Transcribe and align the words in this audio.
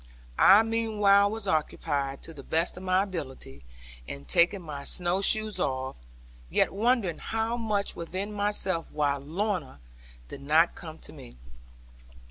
I 0.39 0.63
meanwhile 0.63 1.29
was 1.29 1.47
occupied, 1.47 2.23
to 2.23 2.33
the 2.33 2.41
best 2.41 2.75
of 2.75 2.81
my 2.81 3.03
ability, 3.03 3.63
in 4.07 4.25
taking 4.25 4.63
my 4.63 4.83
snow 4.83 5.21
shoes 5.21 5.59
off, 5.59 5.99
yet 6.49 6.73
wondering 6.73 7.21
much 7.59 7.95
within 7.95 8.33
myself 8.33 8.91
why 8.91 9.17
Lorna 9.17 9.79
did 10.27 10.41
not 10.41 10.73
come 10.73 10.97
to 10.97 11.13
me. 11.13 11.37